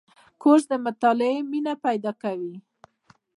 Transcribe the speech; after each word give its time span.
کورس 0.41 0.63
د 0.71 0.73
مطالعې 0.85 1.39
مینه 1.51 1.73
پیدا 1.85 2.11
کوي. 2.21 2.55